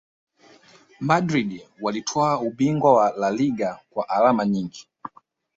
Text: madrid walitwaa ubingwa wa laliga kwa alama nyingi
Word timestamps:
madrid 0.99 1.61
walitwaa 1.81 2.37
ubingwa 2.39 2.93
wa 2.93 3.11
laliga 3.11 3.79
kwa 3.89 4.09
alama 4.09 4.45
nyingi 4.45 4.87